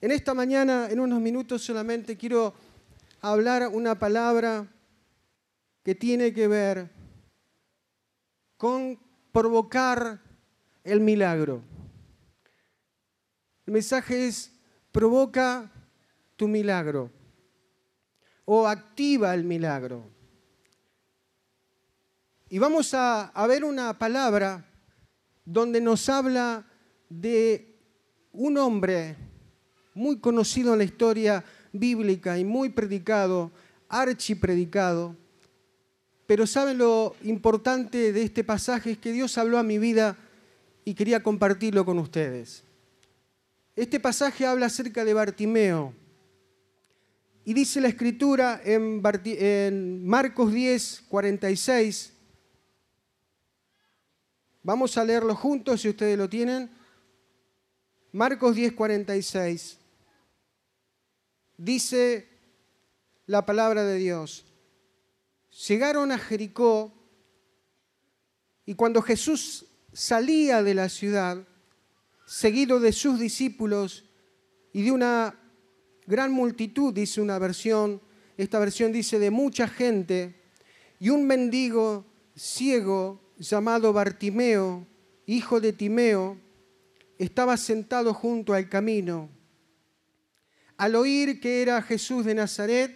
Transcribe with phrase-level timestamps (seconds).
[0.00, 2.54] En esta mañana, en unos minutos solamente, quiero
[3.20, 4.66] hablar una palabra
[5.82, 6.90] que tiene que ver
[8.56, 8.98] con
[9.32, 10.20] provocar
[10.82, 11.62] el milagro.
[13.66, 14.52] El mensaje es,
[14.92, 15.70] provoca
[16.36, 17.10] tu milagro
[18.44, 20.04] o activa el milagro.
[22.48, 24.70] Y vamos a, a ver una palabra
[25.44, 26.66] donde nos habla
[27.08, 27.78] de
[28.32, 29.16] un hombre
[29.94, 33.52] muy conocido en la historia bíblica y muy predicado,
[33.88, 35.16] archipredicado.
[36.26, 38.92] Pero ¿saben lo importante de este pasaje?
[38.92, 40.16] Es que Dios habló a mi vida
[40.84, 42.64] y quería compartirlo con ustedes.
[43.76, 45.94] Este pasaje habla acerca de Bartimeo.
[47.44, 52.12] Y dice la escritura en, Marcos 10, 46.
[54.62, 56.70] Vamos a leerlo juntos si ustedes lo tienen.
[58.12, 59.83] Marcos 10, 46
[61.56, 62.28] dice
[63.26, 64.46] la palabra de Dios.
[65.68, 66.92] Llegaron a Jericó
[68.66, 71.46] y cuando Jesús salía de la ciudad,
[72.26, 74.04] seguido de sus discípulos
[74.72, 75.38] y de una
[76.06, 78.00] gran multitud, dice una versión,
[78.36, 80.34] esta versión dice de mucha gente,
[80.98, 84.86] y un mendigo ciego llamado Bartimeo,
[85.26, 86.38] hijo de Timeo,
[87.18, 89.28] estaba sentado junto al camino.
[90.76, 92.94] Al oír que era Jesús de Nazaret,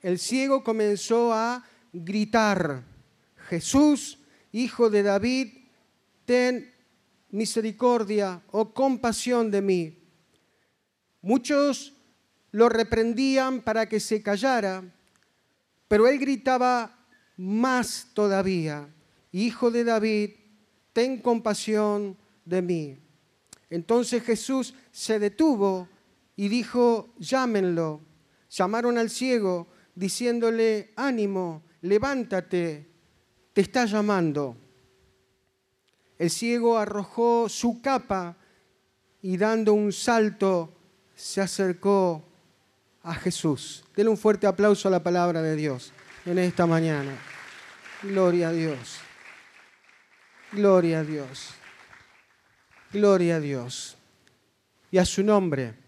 [0.00, 2.84] el ciego comenzó a gritar,
[3.48, 4.18] Jesús,
[4.52, 5.48] hijo de David,
[6.24, 6.72] ten
[7.30, 9.98] misericordia o compasión de mí.
[11.20, 11.94] Muchos
[12.52, 14.84] lo reprendían para que se callara,
[15.88, 18.88] pero él gritaba más todavía,
[19.30, 20.30] Hijo de David,
[20.92, 22.96] ten compasión de mí.
[23.68, 25.88] Entonces Jesús se detuvo
[26.38, 28.00] y dijo, llámenlo.
[28.48, 32.88] Llamaron al ciego diciéndole, ánimo, levántate,
[33.52, 34.56] te está llamando.
[36.16, 38.36] El ciego arrojó su capa
[39.20, 40.72] y dando un salto
[41.16, 42.22] se acercó
[43.02, 43.84] a Jesús.
[43.96, 45.92] Denle un fuerte aplauso a la palabra de Dios
[46.24, 47.18] en esta mañana.
[48.04, 48.98] Gloria a Dios.
[50.52, 51.48] Gloria a Dios.
[52.92, 53.96] Gloria a Dios.
[54.92, 55.87] Y a su nombre.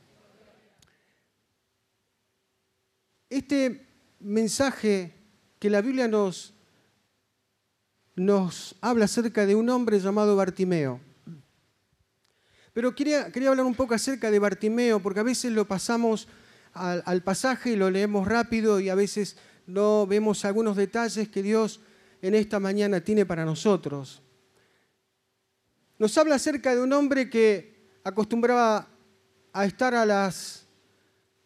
[3.31, 3.87] Este
[4.19, 5.15] mensaje
[5.61, 6.53] que la Biblia nos,
[8.17, 11.01] nos habla acerca de un hombre llamado Bartimeo.
[12.73, 16.27] Pero quería, quería hablar un poco acerca de Bartimeo, porque a veces lo pasamos
[16.73, 21.43] al, al pasaje y lo leemos rápido y a veces no vemos algunos detalles que
[21.43, 21.81] Dios
[22.23, 24.23] en esta mañana tiene para nosotros.
[26.01, 28.89] Nos habla acerca de un hombre que acostumbraba
[29.53, 30.67] a estar a las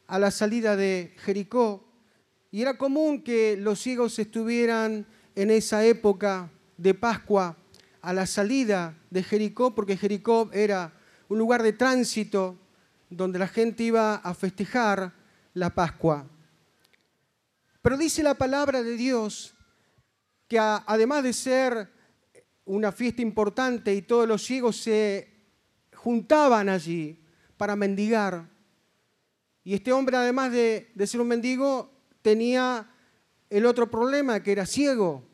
[0.07, 1.85] a la salida de Jericó.
[2.51, 7.57] Y era común que los ciegos estuvieran en esa época de Pascua
[8.01, 10.93] a la salida de Jericó, porque Jericó era
[11.29, 12.59] un lugar de tránsito
[13.09, 15.15] donde la gente iba a festejar
[15.55, 16.29] la Pascua.
[17.81, 19.55] Pero dice la palabra de Dios
[20.49, 21.91] que además de ser
[22.65, 25.29] una fiesta importante y todos los ciegos se
[25.95, 27.23] juntaban allí
[27.57, 28.49] para mendigar,
[29.65, 32.87] y este hombre, además de, ser un mendigo, tenía
[33.49, 35.27] el otro problema, que era ciego.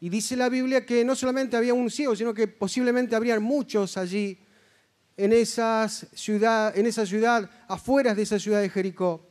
[0.00, 3.96] Y dice la Biblia que no solamente había un ciego, sino que posiblemente habrían muchos
[3.96, 4.38] allí
[5.16, 9.24] en, esa ciudad, afuera de esa ciudad de Jericó.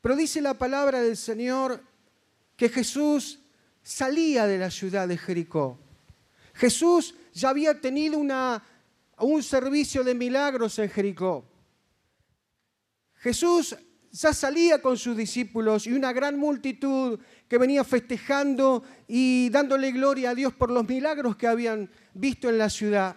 [0.00, 1.82] Pero dice la palabra del Señor
[2.56, 3.40] que Jesús
[3.82, 5.80] salía de la ciudad de Jericó.
[6.54, 8.18] Jesús ya había tenido
[9.18, 11.51] un servicio de milagros en Jericó.
[13.22, 13.76] Jesús
[14.10, 20.30] ya salía con sus discípulos y una gran multitud que venía festejando y dándole gloria
[20.30, 23.16] a Dios por los milagros que habían visto en la ciudad.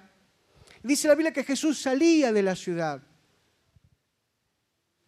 [0.84, 3.02] Dice la Biblia que Jesús salía de la ciudad.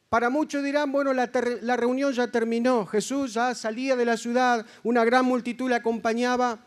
[0.09, 1.29] Para muchos dirán, bueno, la,
[1.61, 6.65] la, reunión ya terminó, Jesús ya salía de la ciudad, una gran multitud le acompañaba,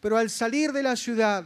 [0.00, 1.44] pero al salir de la ciudad,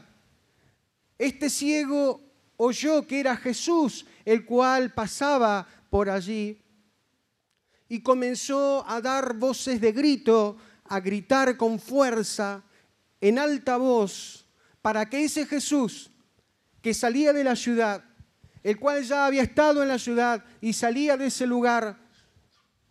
[1.19, 2.21] este ciego
[2.59, 6.63] oyó que era Jesús el cual pasaba por allí
[7.89, 12.63] y comenzó a dar voces de grito, a gritar con fuerza,
[13.21, 14.47] en alta voz,
[14.83, 16.11] para que ese Jesús
[16.83, 18.05] que salía de la ciudad,
[18.63, 21.99] el cual ya había estado en la ciudad y salía de ese lugar,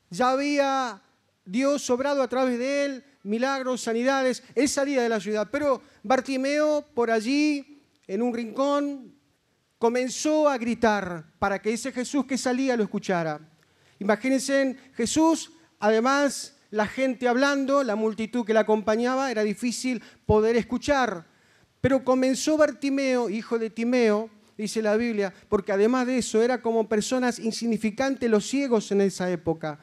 [0.09, 1.01] ya había
[1.45, 5.47] Dios sobrado a través de él, milagros, sanidades, él salía de la ciudad.
[5.51, 9.14] Pero Bartimeo por allí, en un rincón,
[9.85, 13.39] comenzó a gritar para que ese Jesús que salía lo escuchara.
[13.99, 21.27] Imagínense Jesús, además la gente hablando, la multitud que la acompañaba, era difícil poder escuchar.
[21.81, 26.89] Pero comenzó Bartimeo, hijo de Timeo, dice la Biblia, porque además de eso era como
[26.89, 29.77] personas insignificantes los ciegos en esa época.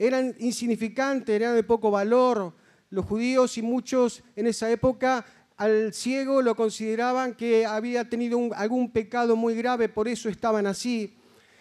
[0.00, 2.56] Eran insignificantes, eran de poco valor.
[2.90, 5.24] Los judíos y muchos en esa época
[5.56, 11.16] al ciego lo consideraban que había tenido algún pecado muy grave, por eso estaban así.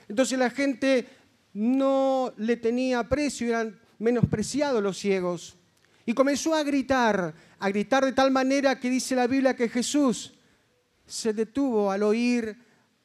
[0.08, 1.08] Entonces la gente
[1.54, 5.56] no le tenía precio, eran menospreciados los ciegos.
[6.06, 10.34] Y comenzó a gritar, a gritar de tal manera que dice la Biblia que Jesús
[11.06, 12.56] se detuvo al oír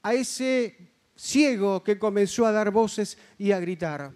[0.03, 0.77] a ese
[1.15, 4.13] ciego que comenzó a dar voces y a gritar.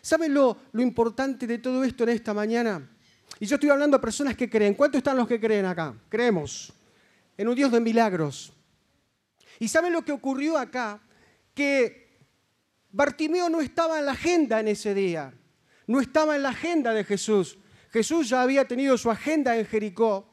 [0.00, 2.95] ¿Saben lo, lo importante de todo esto en esta mañana?
[3.38, 4.74] Y yo estoy hablando a personas que creen.
[4.74, 5.94] ¿Cuántos están los que creen acá?
[6.08, 6.72] Creemos
[7.36, 8.52] en un Dios de milagros.
[9.58, 11.00] ¿Y saben lo que ocurrió acá?
[11.54, 12.18] Que
[12.90, 15.34] Bartimeo no estaba en la agenda en ese día.
[15.86, 17.58] No estaba en la agenda de Jesús.
[17.90, 20.28] Jesús ya había tenido su agenda en Jericó.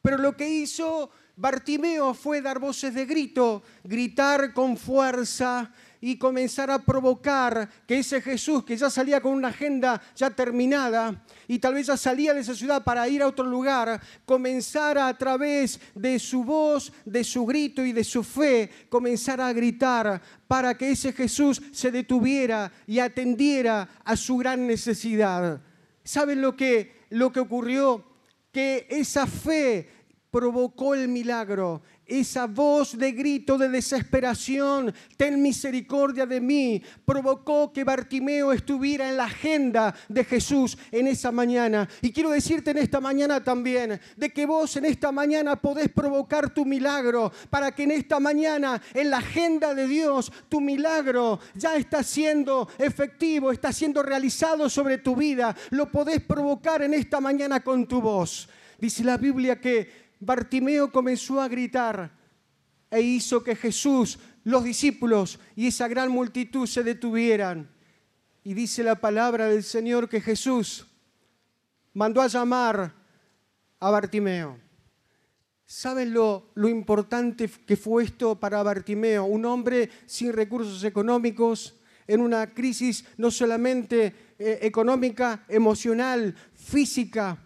[0.00, 5.72] Pero lo que hizo Bartimeo fue dar voces de grito, gritar con fuerza,
[6.04, 11.24] y comenzar a provocar que ese Jesús que ya salía con una agenda ya terminada
[11.48, 15.16] y tal vez ya salía de esa ciudad para ir a otro lugar, comenzara a
[15.16, 20.76] través de su voz, de su grito y de su fe, comenzar a gritar para
[20.76, 25.62] que ese Jesús se detuviera y atendiera a su gran necesidad.
[26.04, 28.04] ¿Saben lo que, lo que ocurrió?
[28.52, 30.03] Que esa fe
[30.34, 37.84] provocó el milagro esa voz de grito de desesperación, ten misericordia de mí, provocó que
[37.84, 41.88] Bartimeo estuviera en la agenda de Jesús en esa mañana.
[42.02, 46.52] Y quiero decirte en esta mañana también, de que vos en esta mañana podés provocar
[46.52, 51.76] tu milagro, para que en esta mañana en la agenda de Dios tu milagro ya
[51.76, 55.54] está siendo efectivo, está siendo realizado sobre tu vida.
[55.70, 58.48] Lo podés provocar en esta mañana con tu voz.
[58.78, 62.16] Dice la Biblia que Bartimeo comenzó a gritar
[62.90, 67.70] e hizo que Jesús, los discípulos y esa gran multitud se detuvieran.
[68.42, 70.86] Y dice la palabra del Señor que Jesús
[71.94, 72.94] mandó a llamar
[73.80, 74.58] a Bartimeo.
[75.66, 79.24] ¿Saben lo, importante que fue esto para Bartimeo?
[79.24, 87.43] Un hombre sin recursos económicos, en una crisis no solamente eh, económica, emocional, física.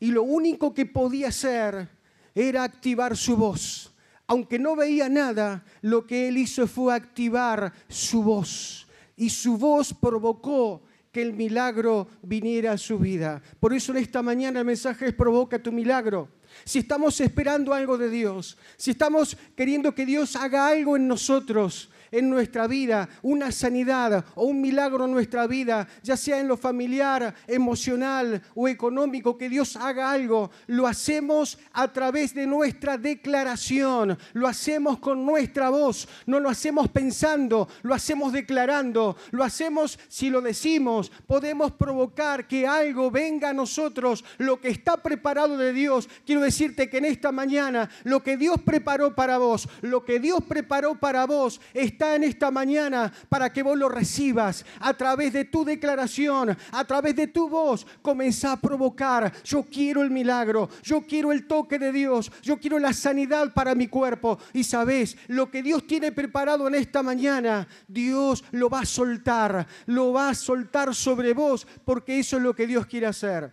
[0.00, 1.88] Y lo único que podía hacer
[2.34, 3.94] era activar su voz.
[4.26, 8.86] Aunque no veía nada, lo que él hizo fue activar su voz.
[9.16, 10.82] Y su voz provocó
[11.12, 13.42] que el milagro viniera a su vida.
[13.58, 16.28] Por eso en esta mañana el mensaje es provoca tu milagro.
[16.64, 21.90] Si estamos esperando algo de Dios, si estamos queriendo que Dios haga algo en nosotros,
[22.10, 26.56] en nuestra vida, una sanidad o un milagro en nuestra vida, ya sea en lo
[26.56, 34.18] familiar, emocional o económico, que Dios haga algo, lo hacemos a través de nuestra declaración,
[34.32, 40.30] lo hacemos con nuestra voz, no lo hacemos pensando, lo hacemos declarando, lo hacemos si
[40.30, 46.08] lo decimos, podemos provocar que algo venga a nosotros, lo que está preparado de Dios.
[46.24, 50.40] Quiero decirte que en esta mañana lo que Dios preparó para vos, lo que Dios
[50.48, 55.44] preparó para vos, está en esta mañana para que vos lo recibas a través de
[55.44, 57.86] tu declaración, a través de tu voz.
[58.02, 59.32] Comenzá a provocar.
[59.44, 63.74] Yo quiero el milagro, yo quiero el toque de Dios, yo quiero la sanidad para
[63.74, 64.38] mi cuerpo.
[64.52, 69.66] Y sabes, lo que Dios tiene preparado en esta mañana, Dios lo va a soltar,
[69.86, 73.52] lo va a soltar sobre vos, porque eso es lo que Dios quiere hacer.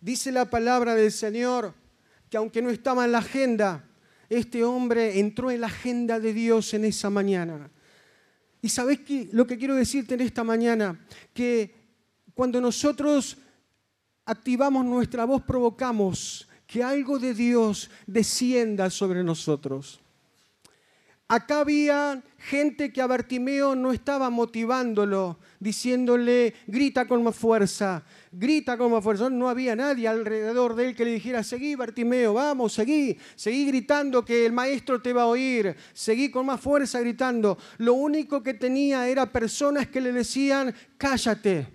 [0.00, 1.74] Dice la palabra del Señor
[2.28, 3.84] que aunque no estaba en la agenda,
[4.38, 7.70] este hombre entró en la agenda de Dios en esa mañana.
[8.60, 9.28] Y sabes qué?
[9.32, 10.98] lo que quiero decirte en esta mañana,
[11.34, 11.74] que
[12.34, 13.36] cuando nosotros
[14.24, 20.00] activamos nuestra voz, provocamos que algo de Dios descienda sobre nosotros.
[21.32, 28.76] Acá había gente que a Bartimeo no estaba motivándolo, diciéndole, grita con más fuerza, grita
[28.76, 29.30] con más fuerza.
[29.30, 34.22] No había nadie alrededor de él que le dijera, seguí Bartimeo, vamos, seguí, seguí gritando
[34.22, 37.56] que el maestro te va a oír, seguí con más fuerza gritando.
[37.78, 41.66] Lo único que tenía era personas que le decían, cállate,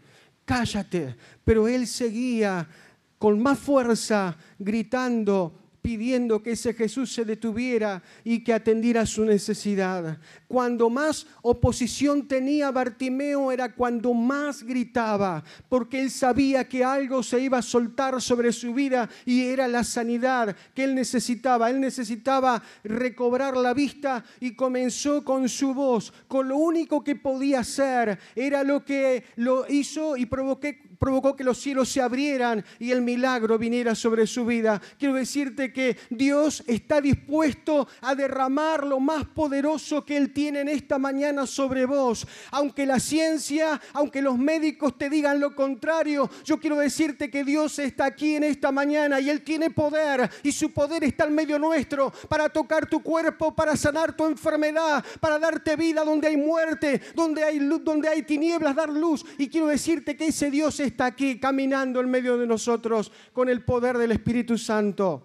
[0.46, 1.16] cállate.
[1.44, 2.70] Pero él seguía
[3.18, 10.18] con más fuerza gritando pidiendo que ese Jesús se detuviera y que atendiera su necesidad.
[10.46, 17.40] Cuando más oposición tenía Bartimeo era cuando más gritaba, porque él sabía que algo se
[17.40, 21.70] iba a soltar sobre su vida y era la sanidad que él necesitaba.
[21.70, 27.62] Él necesitaba recobrar la vista y comenzó con su voz, con lo único que podía
[27.62, 32.92] hacer, era lo que lo hizo y provoqué provocó que los cielos se abrieran y
[32.92, 34.82] el milagro viniera sobre su vida.
[34.98, 40.70] Quiero decirte que Dios está dispuesto a derramar lo más poderoso que Él tiene en
[40.70, 42.28] esta mañana sobre vos.
[42.52, 47.80] Aunque la ciencia, aunque los médicos te digan lo contrario, yo quiero decirte que Dios
[47.80, 51.60] está aquí en esta mañana y Él tiene poder y su poder está en medio
[51.60, 57.02] nuestro para tocar tu cuerpo, para sanar tu enfermedad, para darte vida donde hay muerte,
[57.16, 59.26] donde hay luz, donde hay tinieblas, dar luz.
[59.38, 63.50] Y quiero decirte que ese Dios es está aquí caminando en medio de nosotros con
[63.50, 65.24] el poder del Espíritu Santo.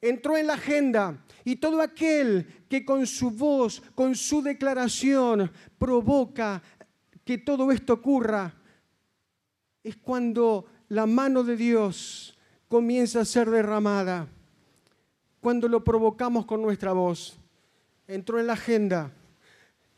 [0.00, 6.62] Entró en la agenda y todo aquel que con su voz, con su declaración, provoca
[7.24, 8.54] que todo esto ocurra,
[9.82, 14.28] es cuando la mano de Dios comienza a ser derramada,
[15.40, 17.38] cuando lo provocamos con nuestra voz.
[18.06, 19.12] Entró en la agenda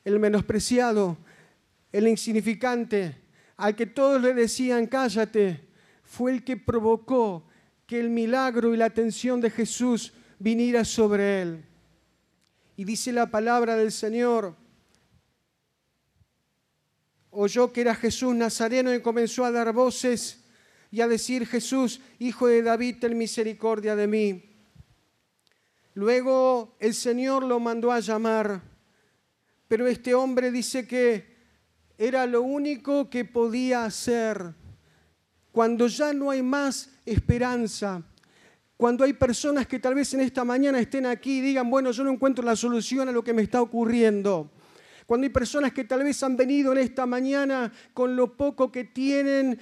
[0.04, 1.18] el menospreciado,
[1.92, 3.19] el insignificante,
[3.60, 5.68] al que todos le decían, cállate,
[6.02, 7.46] fue el que provocó
[7.86, 11.64] que el milagro y la atención de Jesús viniera sobre él.
[12.76, 14.56] Y dice la palabra del Señor,
[17.28, 20.42] oyó que era Jesús Nazareno y comenzó a dar voces
[20.90, 24.42] y a decir, Jesús, hijo de David, ten misericordia de mí.
[25.92, 28.62] Luego el Señor lo mandó a llamar,
[29.68, 31.29] pero este hombre dice que
[32.00, 34.54] era lo único que podía hacer.
[35.52, 38.02] Cuando ya no hay más esperanza,
[38.78, 42.02] cuando hay personas que tal vez en esta mañana estén aquí y digan, bueno, yo
[42.02, 44.50] no encuentro la solución a lo que me está ocurriendo.
[45.04, 48.84] Cuando hay personas que tal vez han venido en esta mañana con lo poco que
[48.84, 49.60] tienen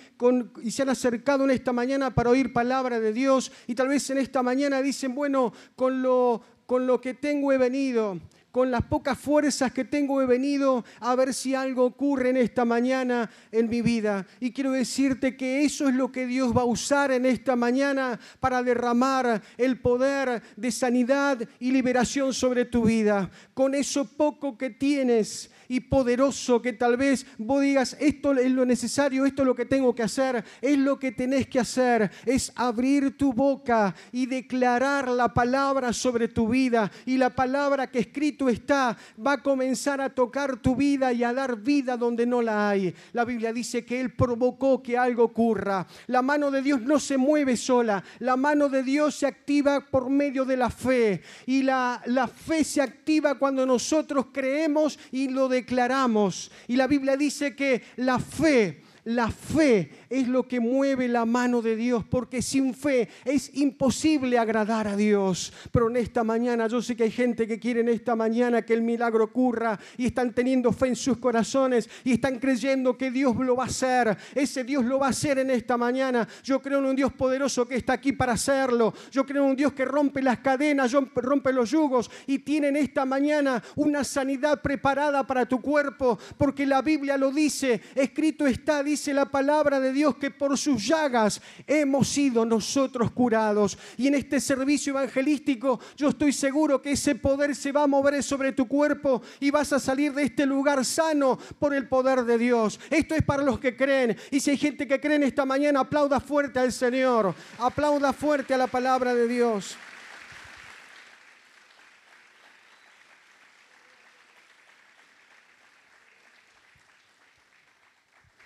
[0.62, 4.09] y se han acercado en esta mañana para oír palabra de Dios y tal vez
[4.11, 8.21] en esta mañana dicen, bueno, con lo, con lo que tengo he venido
[8.59, 12.65] con las pocas fuerzas que tengo he venido a ver si algo ocurre en esta
[12.65, 14.27] mañana en mi vida.
[14.41, 18.19] Y quiero decirte que eso es lo que Dios va a usar en esta mañana
[18.41, 23.31] para derramar el poder de sanidad y liberación sobre tu vida.
[23.55, 28.64] Con eso poco que tienes, y poderoso que tal vez vos digas, esto es lo
[28.64, 32.52] necesario, esto es lo que tengo que hacer, es lo que tenés que hacer, es
[32.54, 38.48] abrir tu boca y declarar la palabra sobre tu vida y la palabra que escrito
[38.48, 42.70] está va a comenzar a tocar tu vida y a dar vida donde no la
[42.70, 42.94] hay.
[43.12, 45.87] La Biblia dice que Él provocó que algo ocurra.
[46.06, 50.08] La mano de Dios no se mueve sola, la mano de Dios se activa por
[50.08, 55.48] medio de la fe y la, la fe se activa cuando nosotros creemos y lo
[55.59, 56.50] declaramos.
[56.67, 61.62] Y la Biblia dice que la fe, la fe es lo que mueve la mano
[61.62, 65.50] de Dios, porque sin fe es imposible agradar a Dios.
[65.73, 68.75] Pero en esta mañana, yo sé que hay gente que quiere en esta mañana que
[68.75, 73.35] el milagro ocurra y están teniendo fe en sus corazones y están creyendo que Dios
[73.37, 74.15] lo va a hacer.
[74.35, 76.29] Ese Dios lo va a hacer en esta mañana.
[76.45, 78.93] Yo creo en un Dios poderoso que está aquí para hacerlo.
[79.11, 82.77] Yo creo en un Dios que rompe las cadenas, rompe los yugos y tiene en
[82.77, 88.83] esta mañana una sanidad preparada para tu cuerpo, porque la Biblia lo dice, escrito está,
[88.83, 93.78] dice la palabra de Dios que por sus llagas hemos sido nosotros curados.
[93.97, 98.23] Y en este servicio evangelístico yo estoy seguro que ese poder se va a mover
[98.23, 102.38] sobre tu cuerpo y vas a salir de este lugar sano por el poder de
[102.38, 102.81] Dios.
[102.90, 104.17] Esto es para los que creen.
[104.31, 107.35] Y si hay gente que cree en esta mañana, aplauda fuerte al Señor.
[107.59, 109.76] Aplauda fuerte a la palabra de Dios.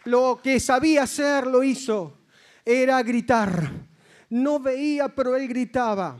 [0.04, 2.18] Lo que sabía hacer lo hizo.
[2.64, 3.70] Era gritar.
[4.30, 6.18] No veía, pero él gritaba.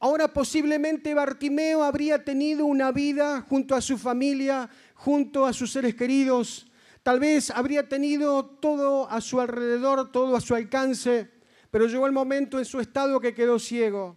[0.00, 5.96] Ahora posiblemente Bartimeo habría tenido una vida junto a su familia, junto a sus seres
[5.96, 6.70] queridos.
[7.02, 11.28] Tal vez habría tenido todo a su alrededor, todo a su alcance,
[11.70, 14.16] pero llegó el momento en su estado que quedó ciego.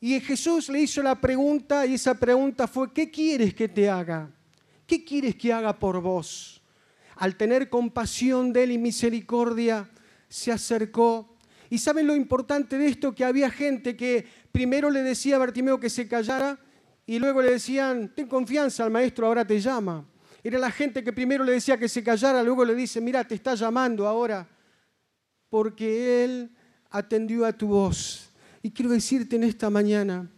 [0.00, 4.30] Y Jesús le hizo la pregunta y esa pregunta fue, ¿qué quieres que te haga?
[4.86, 6.62] ¿Qué quieres que haga por vos?
[7.18, 9.90] Al tener compasión de él y misericordia,
[10.28, 11.36] se acercó.
[11.68, 13.14] ¿Y saben lo importante de esto?
[13.14, 16.58] Que había gente que primero le decía a Bartimeo que se callara
[17.04, 20.06] y luego le decían, ten confianza, el maestro ahora te llama.
[20.44, 23.34] Era la gente que primero le decía que se callara, luego le dice, mira, te
[23.34, 24.48] está llamando ahora,
[25.50, 26.50] porque él
[26.90, 28.30] atendió a tu voz
[28.62, 30.30] Y quiero decirte en esta mañana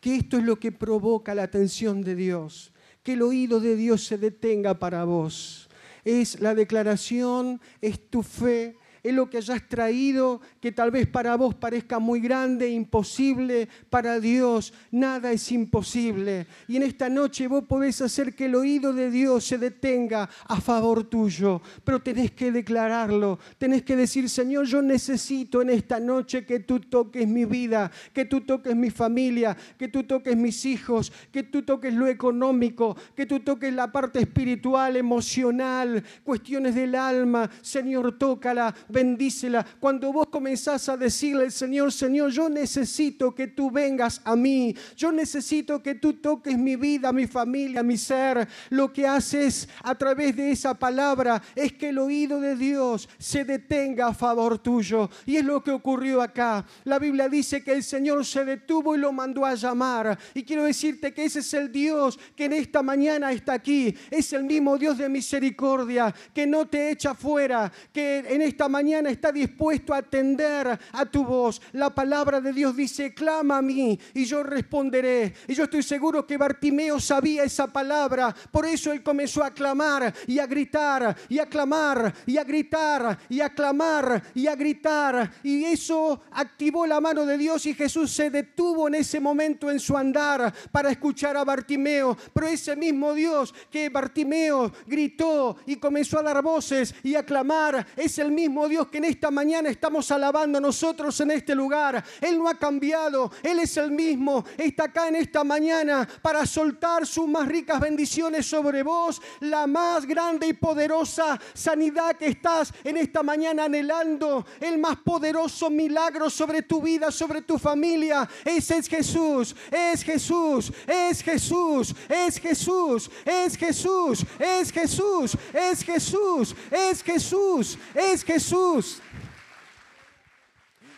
[0.00, 4.04] que esto es lo que provoca la atención de Dios, que el oído de Dios
[4.04, 5.67] se detenga para vos.
[6.08, 11.36] Es la declaración, es tu fe, es lo que hayas traído que tal vez para
[11.36, 16.46] vos parezca muy grande, imposible, para Dios nada es imposible.
[16.66, 20.60] Y en esta noche vos podés hacer que el oído de Dios se detenga a
[20.60, 26.44] favor tuyo, pero tenés que declararlo, tenés que decir, Señor, yo necesito en esta noche
[26.44, 31.12] que tú toques mi vida, que tú toques mi familia, que tú toques mis hijos,
[31.32, 37.50] que tú toques lo económico, que tú toques la parte espiritual, emocional, cuestiones del alma.
[37.60, 39.64] Señor, tócala, bendícela.
[39.78, 44.74] Cuando vos comenzás a decirle al Señor, Señor, yo necesito que tú vengas a mí,
[44.96, 49.94] yo necesito que tú toques mi vida, mi familia, mi ser, lo que haces a
[49.94, 55.10] través de esa palabra es que el oído de Dios se detenga a favor tuyo.
[55.26, 56.64] Y es lo que ocurrió acá.
[56.84, 60.18] La Biblia dice que el Señor se detuvo y lo mandó a llamar.
[60.34, 63.94] Y quiero decirte que ese es el Dios que en esta mañana está aquí.
[64.10, 68.77] Es el mismo Dios de misericordia que no te echa fuera, que en esta mañana
[68.78, 71.60] mañana está dispuesto a atender a tu voz.
[71.72, 75.34] La palabra de Dios dice, clama a mí y yo responderé.
[75.48, 78.32] Y yo estoy seguro que Bartimeo sabía esa palabra.
[78.52, 83.18] Por eso él comenzó a clamar y a gritar y a clamar y a gritar
[83.28, 85.32] y a clamar y a gritar.
[85.42, 89.80] Y eso activó la mano de Dios y Jesús se detuvo en ese momento en
[89.80, 92.16] su andar para escuchar a Bartimeo.
[92.32, 97.84] Pero ese mismo Dios que Bartimeo gritó y comenzó a dar voces y a clamar,
[97.96, 102.04] es el mismo Dios que en esta mañana estamos alabando nosotros en este lugar.
[102.20, 104.44] Él no ha cambiado, Él es el mismo.
[104.56, 110.06] Está acá en esta mañana para soltar sus más ricas bendiciones sobre vos, la más
[110.06, 116.62] grande y poderosa sanidad que estás en esta mañana anhelando, el más poderoso milagro sobre
[116.62, 118.28] tu vida, sobre tu familia.
[118.44, 126.54] Ese es Jesús, es Jesús, es Jesús, es Jesús, es Jesús, es Jesús, es Jesús,
[126.70, 128.57] es Jesús, es Jesús.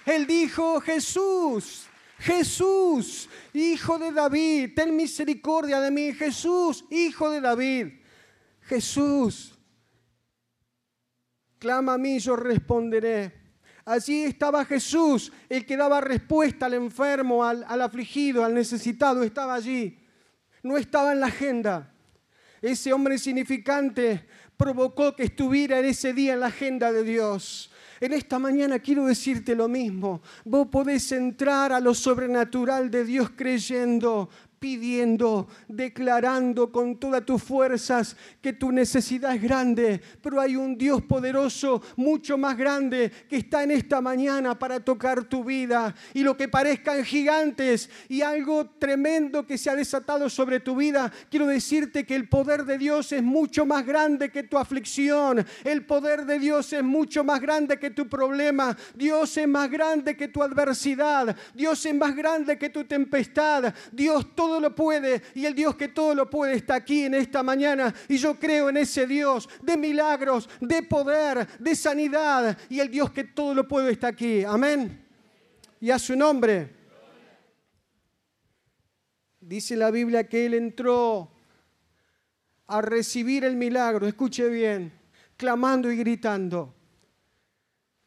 [0.06, 1.86] Él dijo, Jesús,
[2.18, 6.12] Jesús, hijo de David, ten misericordia de mí.
[6.12, 7.88] Jesús, hijo de David.
[8.62, 9.58] Jesús,
[11.58, 13.40] clama a mí, yo responderé.
[13.84, 19.54] Allí estaba Jesús, el que daba respuesta al enfermo, al, al, afligido, al necesitado, estaba
[19.54, 19.98] allí.
[20.62, 21.92] No estaba en la agenda.
[22.60, 24.28] Ese hombre insignificante
[24.60, 27.70] provocó que estuviera en ese día en la agenda de Dios.
[27.98, 30.20] En esta mañana quiero decirte lo mismo.
[30.44, 34.28] Vos podés entrar a lo sobrenatural de Dios creyendo,
[34.60, 41.00] pidiendo, declarando con todas tus fuerzas que tu necesidad es grande, pero hay un Dios
[41.02, 45.94] poderoso, mucho más grande, que está en esta mañana para tocar tu vida.
[46.12, 51.10] Y lo que parezcan gigantes y algo tremendo que se ha desatado sobre tu vida,
[51.30, 55.86] quiero decirte que el poder de Dios es mucho más grande que tu aflicción, el
[55.86, 60.28] poder de Dios es mucho más grande que tu problema, Dios es más grande que
[60.28, 65.46] tu adversidad, Dios es más grande que tu tempestad, Dios todo todo lo puede y
[65.46, 67.94] el Dios que todo lo puede está aquí en esta mañana.
[68.08, 73.12] Y yo creo en ese Dios de milagros, de poder, de sanidad y el Dios
[73.12, 74.42] que todo lo puede está aquí.
[74.42, 75.06] Amén.
[75.80, 76.74] Y a su nombre.
[79.38, 81.30] Dice la Biblia que Él entró
[82.66, 84.92] a recibir el milagro, escuche bien,
[85.36, 86.74] clamando y gritando,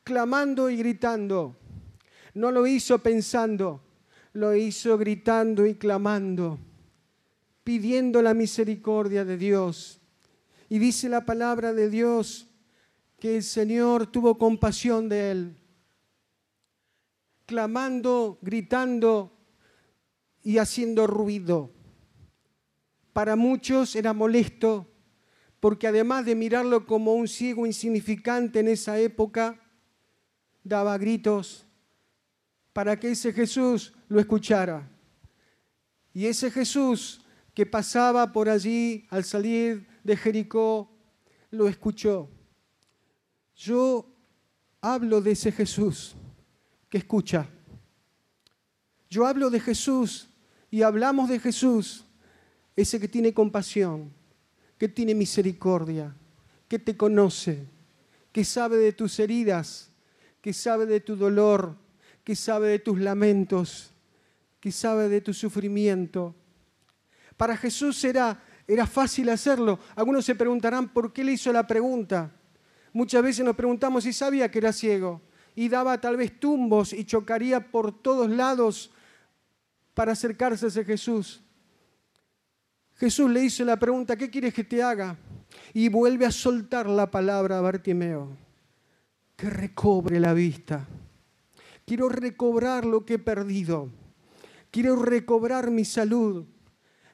[0.04, 1.56] clamando y gritando.
[2.34, 3.82] No lo hizo pensando,
[4.34, 6.60] lo hizo gritando y clamando,
[7.64, 10.02] pidiendo la misericordia de Dios.
[10.70, 12.48] Y dice la palabra de Dios
[13.20, 15.58] que el Señor tuvo compasión de él,
[17.46, 19.32] clamando, gritando
[20.42, 21.72] y haciendo ruido.
[23.14, 24.90] Para muchos era molesto
[25.64, 29.62] porque además de mirarlo como un ciego insignificante en esa época,
[30.62, 31.66] daba gritos
[32.74, 34.90] para que ese Jesús lo escuchara.
[36.14, 37.22] Y ese Jesús
[37.54, 40.92] que pasaba por allí al salir de Jericó,
[41.52, 42.30] lo escuchó.
[43.56, 44.12] Yo
[44.82, 46.16] hablo de ese Jesús
[46.90, 47.48] que escucha.
[49.10, 50.28] Yo hablo de Jesús
[50.72, 52.06] y hablamos de Jesús,
[52.76, 54.12] ese que tiene compasión,
[54.80, 56.16] que tiene misericordia,
[56.68, 57.68] que te conoce,
[58.32, 59.92] que sabe de tus heridas,
[60.42, 61.78] que sabe de tu dolor,
[62.24, 63.94] que sabe de tus lamentos,
[64.60, 66.36] que sabe de tu sufrimiento.
[67.36, 69.80] Para Jesús era, era fácil hacerlo.
[69.96, 72.32] Algunos se preguntarán por qué le hizo la pregunta.
[72.94, 75.22] Muchas veces nos preguntamos si sabía que era ciego.
[75.56, 78.92] y daba tal vez tumbos y chocaría por todos lados
[79.94, 81.44] para acercarse a Jesús.
[82.96, 85.16] Jesús le hizo la pregunta, ¿qué quieres que te haga?
[85.74, 88.36] Y vuelve a soltar la palabra a Bartimeo,
[89.36, 90.88] que recobre la vista.
[91.86, 93.90] Quiero recobrar lo que he perdido.
[94.72, 96.46] Quiero recobrar mi salud.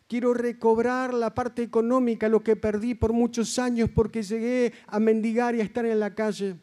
[0.08, 5.53] Quiero recobrar la parte económica, lo que perdí por muchos años porque llegué a mendigar
[5.53, 6.55] y a estar en la calle.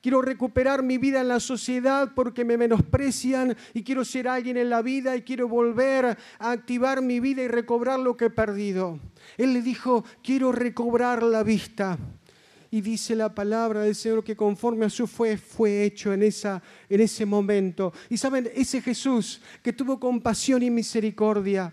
[0.00, 4.70] Quiero recuperar mi vida en la sociedad porque me menosprecian y quiero ser alguien en
[4.70, 9.00] la vida y quiero volver a activar mi vida y recobrar lo que he perdido.
[9.36, 11.98] Él le dijo, quiero recobrar la vista.
[12.70, 16.62] Y dice la palabra del Señor que conforme a su fue, fue hecho en, esa,
[16.88, 17.92] en ese momento.
[18.10, 21.72] Y saben, ese Jesús que tuvo compasión y misericordia,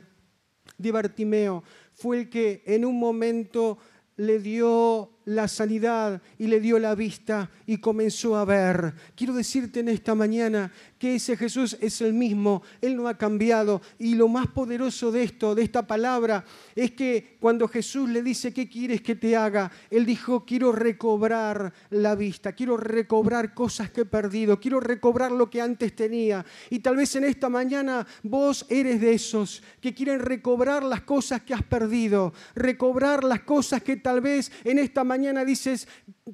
[0.77, 3.77] de Bartimeo fue el que en un momento
[4.17, 8.93] le dio la sanidad y le dio la vista y comenzó a ver.
[9.15, 13.81] Quiero decirte en esta mañana que ese Jesús es el mismo, Él no ha cambiado.
[13.99, 18.53] Y lo más poderoso de esto, de esta palabra, es que cuando Jesús le dice,
[18.53, 19.71] ¿qué quieres que te haga?
[19.89, 25.49] Él dijo, quiero recobrar la vista, quiero recobrar cosas que he perdido, quiero recobrar lo
[25.49, 26.45] que antes tenía.
[26.69, 31.41] Y tal vez en esta mañana vos eres de esos que quieren recobrar las cosas
[31.41, 35.14] que has perdido, recobrar las cosas que tal vez en esta mañana
[35.45, 35.88] dices,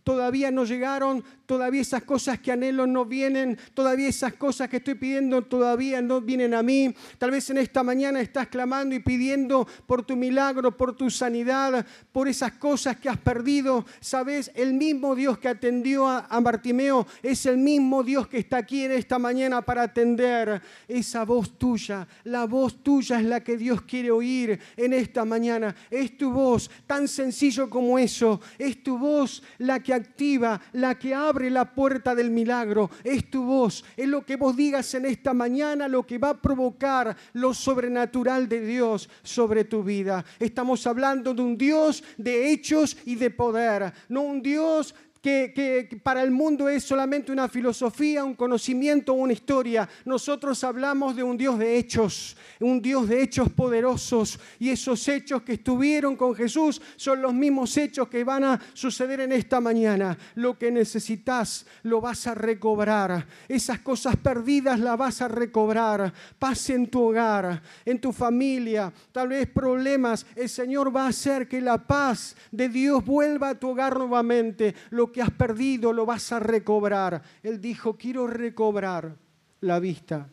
[0.05, 4.95] todavía no llegaron, todavía esas cosas que anhelo no vienen, todavía esas cosas que estoy
[4.95, 6.95] pidiendo todavía no vienen a mí.
[7.17, 11.85] Tal vez en esta mañana estás clamando y pidiendo por tu milagro, por tu sanidad,
[12.13, 13.85] por esas cosas que has perdido.
[13.99, 18.59] Sabes, el mismo Dios que atendió a, a Bartimeo es el mismo Dios que está
[18.59, 22.07] aquí en esta mañana para atender esa voz tuya.
[22.23, 25.75] La voz tuya es la que Dios quiere oír en esta mañana.
[25.89, 28.39] Es tu voz, tan sencillo como eso.
[28.57, 32.89] Es tu voz la que activa, la que abre la puerta del milagro.
[33.03, 36.41] Es tu voz, es lo que vos digas en esta mañana, lo que va a
[36.41, 40.23] provocar lo sobrenatural de Dios sobre tu vida.
[40.39, 46.23] Estamos hablando de un Dios de hechos y de poder, no un Dios que, para
[46.23, 49.87] el mundo es solamente una filosofía, un conocimiento, una historia.
[50.03, 54.39] Nosotros hablamos de un Dios de hechos, un Dios de hechos poderosos.
[54.57, 59.19] Y esos hechos que estuvieron con Jesús son los mismos hechos que van a suceder
[59.19, 60.17] en esta mañana.
[60.35, 63.27] Lo que necesitas lo vas a recobrar.
[63.47, 66.11] Esas cosas perdidas las vas a recobrar.
[66.39, 70.25] Paz en tu hogar, en tu familia, tal vez problemas.
[70.35, 74.73] El Señor va a hacer que la paz de Dios vuelva a tu hogar nuevamente.
[75.11, 77.21] Que has perdido lo vas a recobrar.
[77.43, 79.15] Él dijo, quiero recobrar
[79.61, 80.29] la vista.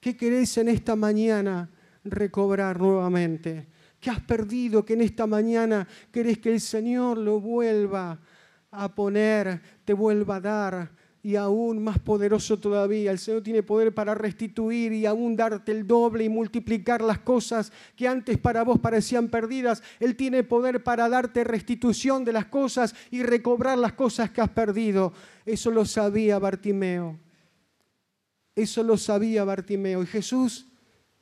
[0.00, 1.70] ¿Qué querés en esta mañana
[2.04, 3.68] recobrar nuevamente?
[4.00, 8.18] ¿Qué has perdido que en esta mañana querés que el Señor lo vuelva
[8.70, 10.99] a poner, te vuelva a dar?
[11.22, 13.10] Y aún más poderoso todavía.
[13.10, 17.72] El Señor tiene poder para restituir y aún darte el doble y multiplicar las cosas
[17.94, 19.82] que antes para vos parecían perdidas.
[19.98, 24.48] Él tiene poder para darte restitución de las cosas y recobrar las cosas que has
[24.48, 25.12] perdido.
[25.44, 27.18] Eso lo sabía Bartimeo.
[28.56, 30.02] Eso lo sabía Bartimeo.
[30.02, 30.66] Y Jesús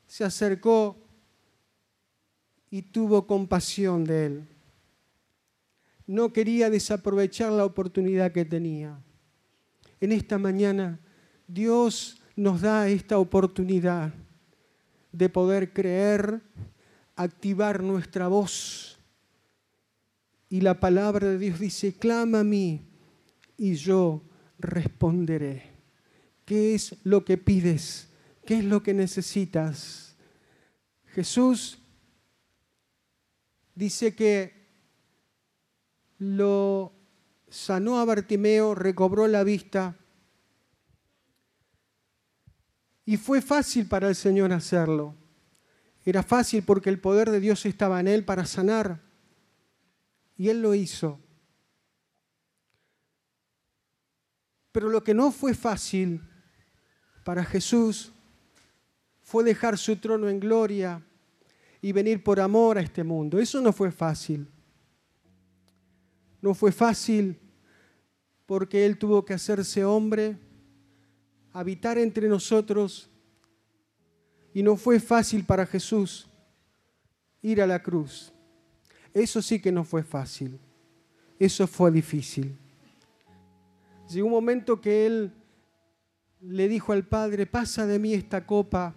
[0.07, 0.97] se acercó
[2.71, 4.49] y tuvo compasión de él.
[6.07, 8.99] No quería desaprovechar la oportunidad que tenía
[10.01, 11.01] en esta mañana
[11.47, 14.13] Dios nos da esta oportunidad
[15.13, 16.41] de poder creer,
[17.17, 18.99] activar nuestra voz.
[20.49, 22.83] Y la palabra de Dios dice, clama a mí
[23.57, 24.23] y yo
[24.59, 25.65] responderé.
[26.45, 28.09] ¿Qué es lo que pides?
[28.47, 30.17] ¿Qué es lo que necesitas?
[31.07, 31.79] Jesús
[33.75, 34.53] dice que
[36.19, 36.98] lo
[37.51, 39.97] sanó a Bartimeo, recobró la vista.
[43.05, 45.15] Y fue fácil para el Señor hacerlo.
[46.05, 49.01] Era fácil porque el poder de Dios estaba en él para sanar.
[50.37, 51.21] Y él lo hizo.
[54.73, 56.23] Pero lo que no fue fácil
[57.25, 58.13] para Jesús
[59.23, 61.03] fue dejar su trono en gloria
[61.83, 63.39] y venir por amor a este mundo.
[63.39, 64.49] Eso no fue fácil.
[66.41, 67.39] No fue fácil
[68.47, 70.39] porque Él tuvo que hacerse hombre,
[71.53, 73.11] habitar entre nosotros,
[74.55, 76.29] y no fue fácil para Jesús
[77.43, 78.33] ir a la cruz.
[79.13, 80.59] Eso sí que no fue fácil,
[81.39, 82.57] eso fue difícil.
[84.09, 85.33] Llegó un momento que Él
[86.41, 88.95] le dijo al Padre, pasa de mí esta copa,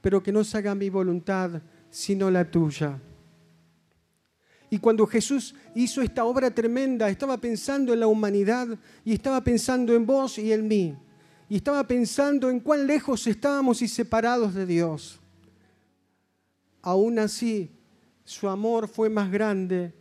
[0.00, 2.98] pero que no se haga mi voluntad, sino la tuya.
[4.74, 9.94] Y cuando Jesús hizo esta obra tremenda, estaba pensando en la humanidad y estaba pensando
[9.94, 10.96] en vos y en mí.
[11.48, 15.20] Y estaba pensando en cuán lejos estábamos y separados de Dios.
[16.82, 17.70] Aún así,
[18.24, 19.94] su amor fue más grande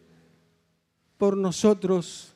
[1.19, 2.33] por nosotros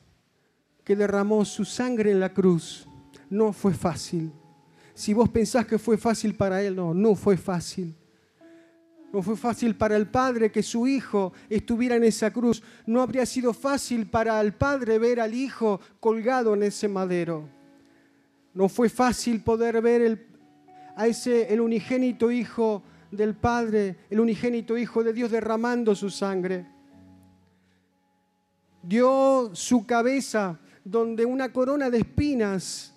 [0.84, 2.86] que derramó su sangre en la cruz.
[3.28, 4.30] No fue fácil.
[4.94, 7.96] Si vos pensás que fue fácil para Él, no, no fue fácil.
[9.12, 12.62] No fue fácil para el Padre que su Hijo estuviera en esa cruz.
[12.86, 17.48] No habría sido fácil para el Padre ver al Hijo colgado en ese madero.
[18.52, 20.26] No fue fácil poder ver el,
[20.94, 26.66] a ese, el unigénito Hijo del Padre, el unigénito Hijo de Dios derramando su sangre.
[28.82, 32.94] Dio su cabeza donde una corona de espinas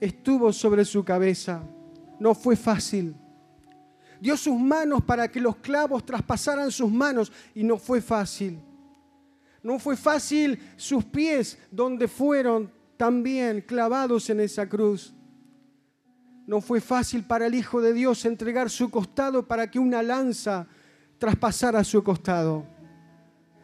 [0.00, 1.62] estuvo sobre su cabeza.
[2.18, 3.14] No fue fácil.
[4.20, 8.60] Dio sus manos para que los clavos traspasaran sus manos y no fue fácil.
[9.62, 15.14] No fue fácil sus pies donde fueron también clavados en esa cruz.
[16.46, 20.66] No fue fácil para el Hijo de Dios entregar su costado para que una lanza
[21.18, 22.66] traspasara su costado.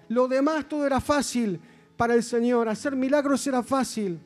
[0.09, 1.61] Lo demás todo era fácil
[1.97, 2.69] para el Señor.
[2.69, 4.21] Hacer milagros era fácil.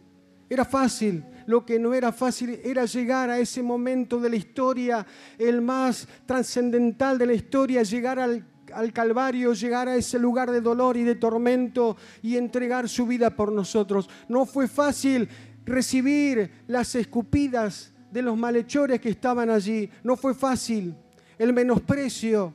[0.48, 1.24] Era fácil.
[1.50, 5.04] Lo que no era fácil era llegar a ese momento de la historia,
[5.36, 10.60] el más trascendental de la historia, llegar al, al, Calvario, llegar a ese lugar de
[10.60, 14.08] dolor y de tormento y entregar su vida por nosotros.
[14.28, 15.28] No fue fácil
[15.66, 19.90] recibir las escupidas de los malhechores que estaban allí.
[20.04, 20.94] No fue fácil.
[21.36, 22.54] El menosprecio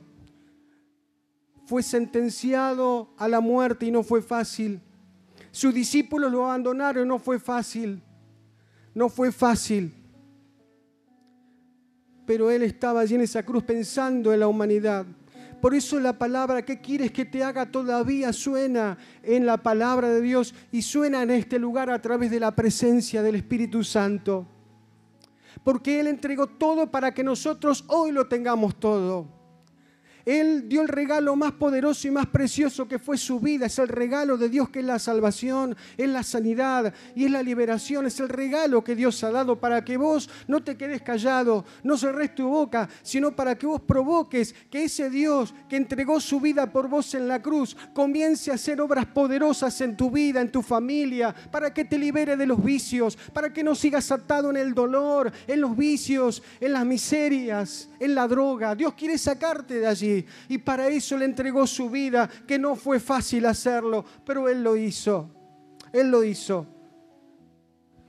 [1.66, 4.80] fue sentenciado a la muerte y no fue fácil.
[5.50, 8.00] Sus discípulos lo abandonaron, no fue fácil.
[8.96, 9.94] No fue fácil.
[12.26, 15.06] Pero él estaba allí en esa cruz pensando en la humanidad.
[15.60, 17.70] Por eso la palabra, ¿qué quieres que te haga?
[17.70, 22.40] Todavía suena en la palabra de Dios y suena en este lugar a través de
[22.40, 24.48] la presencia del Espíritu Santo
[25.66, 29.26] porque Él entregó todo para que nosotros hoy lo tengamos todo.
[30.26, 33.66] Él dio el regalo más poderoso y más precioso que fue su vida.
[33.66, 37.44] Es el regalo de Dios que es la salvación, es la sanidad y es la
[37.44, 38.06] liberación.
[38.06, 41.96] Es el regalo que Dios ha dado para que vos no te quedes callado, no
[41.96, 46.72] cerres tu boca, sino para que vos provoques que ese Dios que entregó su vida
[46.72, 50.60] por vos en la cruz comience a hacer obras poderosas en tu vida, en tu
[50.60, 54.74] familia, para que te libere de los vicios, para que no sigas atado en el
[54.74, 58.74] dolor, en los vicios, en las miserias, en la droga.
[58.74, 60.15] Dios quiere sacarte de allí.
[60.48, 64.76] Y para eso le entregó su vida, que no fue fácil hacerlo, pero Él lo
[64.76, 65.30] hizo.
[65.92, 66.66] Él lo hizo.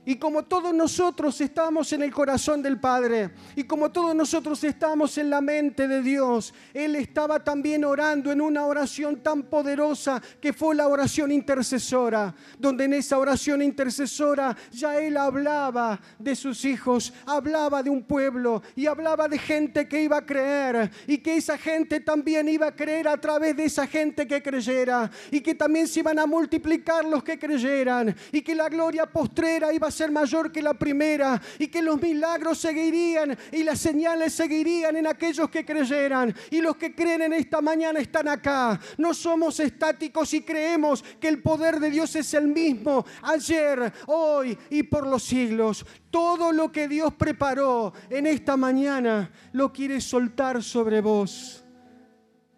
[0.08, 5.18] Y como todos nosotros estamos en el corazón del Padre, y como todos nosotros estamos
[5.18, 10.54] en la mente de Dios, Él estaba también orando en una oración tan poderosa que
[10.54, 17.12] fue la oración intercesora, donde en esa oración intercesora ya Él hablaba de sus hijos,
[17.26, 21.58] hablaba de un pueblo y hablaba de gente que iba a creer, y que esa
[21.58, 25.86] gente también iba a creer a través de esa gente que creyera, y que también
[25.86, 30.12] se iban a multiplicar los que creyeran, y que la gloria postrera iba a ser
[30.12, 35.50] mayor que la primera y que los milagros seguirían y las señales seguirían en aquellos
[35.50, 36.34] que creyeran.
[36.50, 38.78] Y los que creen en esta mañana están acá.
[38.96, 44.56] No somos estáticos y creemos que el poder de Dios es el mismo ayer, hoy
[44.70, 45.84] y por los siglos.
[46.10, 51.64] Todo lo que Dios preparó en esta mañana lo quiere soltar sobre vos.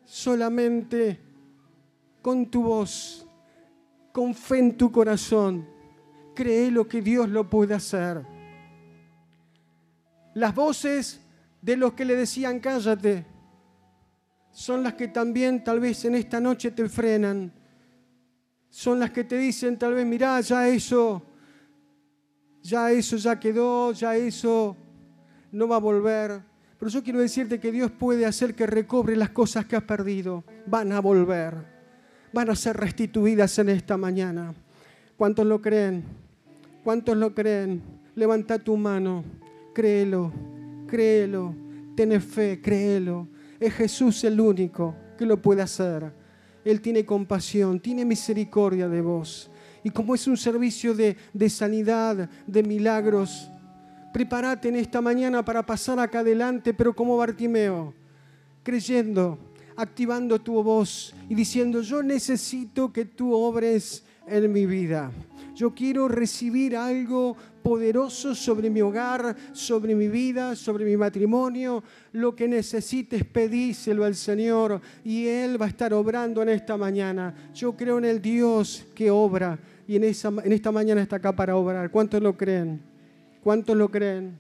[0.05, 1.21] Solamente
[2.21, 3.27] con tu voz,
[4.13, 5.70] con fe en tu corazón
[6.41, 8.25] cree lo que Dios lo puede hacer.
[10.33, 11.21] Las voces
[11.61, 13.27] de los que le decían cállate
[14.51, 17.53] son las que también tal vez en esta noche te frenan.
[18.71, 21.23] Son las que te dicen tal vez, mirá, ya eso,
[22.63, 24.75] ya eso ya quedó, ya eso
[25.53, 26.41] no va a volver.
[26.79, 30.43] Pero yo quiero decirte que Dios puede hacer que recobre las cosas que has perdido.
[30.67, 31.55] Van a volver,
[32.33, 34.55] van a ser restituidas en esta mañana.
[35.19, 36.20] ¿Cuántos lo creen?
[36.83, 37.83] ¿Cuántos lo creen?
[38.15, 39.23] Levanta tu mano,
[39.75, 40.33] créelo,
[40.87, 41.55] créelo,
[41.95, 43.29] ten fe, créelo.
[43.59, 46.13] Es Jesús el único que lo puede hacer.
[46.65, 49.51] Él tiene compasión, tiene misericordia de vos.
[49.85, 53.51] Y como es un servicio de, de sanidad, de milagros,
[54.13, 57.95] prepárate en esta mañana para pasar acá adelante, pero como Bartimeo,
[58.63, 59.39] creyendo,
[59.77, 65.11] activando tu voz y diciendo, yo necesito que tú obres en mi vida.
[65.61, 71.85] Yo quiero recibir algo poderoso sobre mi hogar, sobre mi vida, sobre mi matrimonio.
[72.13, 77.35] Lo que necesites, pedíselo al Señor y Él va a estar obrando en esta mañana.
[77.53, 81.55] Yo creo en el Dios que obra y en, en esta mañana está acá para
[81.57, 81.91] obrar.
[81.91, 82.81] ¿Cuántos lo creen?
[83.45, 84.39] ¿Cuántos lo creen?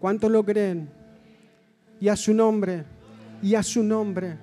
[0.00, 0.90] ¿Cuántos lo creen?
[2.00, 2.82] Y a su nombre,
[3.40, 4.36] y a su nombre.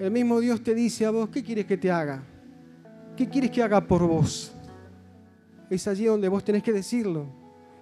[0.00, 2.24] El mismo Dios te dice a vos, ¿qué quieres que te haga?
[3.16, 4.52] ¿Qué quieres que haga por vos?
[5.70, 7.26] Es allí donde vos tenés que decirlo.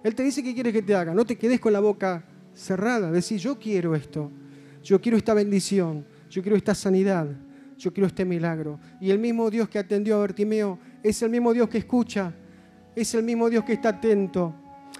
[0.03, 1.13] Él te dice qué quieres que te haga.
[1.13, 3.11] No te quedes con la boca cerrada.
[3.11, 4.31] Decir, yo quiero esto.
[4.81, 6.05] Yo quiero esta bendición.
[6.29, 7.27] Yo quiero esta sanidad.
[7.77, 8.79] Yo quiero este milagro.
[9.01, 12.33] Y el mismo Dios que atendió a Bertimeo es el mismo Dios que escucha.
[12.95, 14.55] Es el mismo Dios que está atento.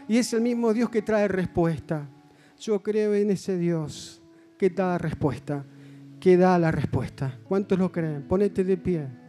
[0.08, 2.10] Y es el mismo Dios que trae respuesta.
[2.60, 4.22] Yo creo en ese Dios
[4.58, 5.66] que da respuesta,
[6.20, 7.40] que da la respuesta.
[7.44, 8.24] ¿Cuántos lo creen?
[8.24, 9.25] Ponete de pie.